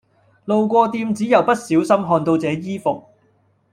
[0.45, 3.03] 路過店子又不小心看到這衣服